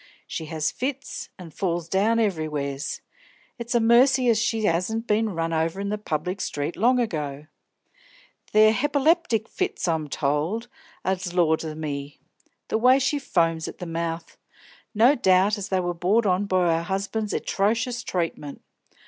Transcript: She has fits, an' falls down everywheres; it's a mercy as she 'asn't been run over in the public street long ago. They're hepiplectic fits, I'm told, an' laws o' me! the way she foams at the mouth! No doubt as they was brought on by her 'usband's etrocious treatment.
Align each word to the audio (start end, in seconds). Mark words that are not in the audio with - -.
She 0.25 0.45
has 0.45 0.71
fits, 0.71 1.29
an' 1.37 1.51
falls 1.51 1.87
down 1.87 2.17
everywheres; 2.17 3.01
it's 3.59 3.75
a 3.75 3.79
mercy 3.79 4.29
as 4.29 4.39
she 4.39 4.67
'asn't 4.67 5.05
been 5.05 5.35
run 5.35 5.53
over 5.53 5.79
in 5.79 5.89
the 5.89 5.99
public 5.99 6.41
street 6.41 6.75
long 6.75 6.99
ago. 6.99 7.45
They're 8.51 8.73
hepiplectic 8.73 9.47
fits, 9.47 9.87
I'm 9.87 10.07
told, 10.07 10.67
an' 11.05 11.19
laws 11.35 11.63
o' 11.65 11.75
me! 11.75 12.19
the 12.69 12.79
way 12.79 12.97
she 12.97 13.19
foams 13.19 13.67
at 13.67 13.77
the 13.77 13.85
mouth! 13.85 14.39
No 14.95 15.13
doubt 15.13 15.59
as 15.59 15.69
they 15.69 15.79
was 15.79 15.97
brought 15.99 16.25
on 16.25 16.45
by 16.47 16.81
her 16.81 16.91
'usband's 16.95 17.31
etrocious 17.33 18.03
treatment. 18.03 18.63